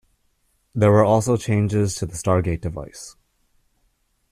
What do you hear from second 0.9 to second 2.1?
were also changes to